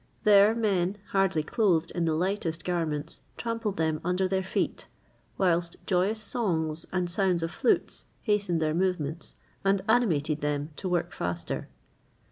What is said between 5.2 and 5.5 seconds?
46]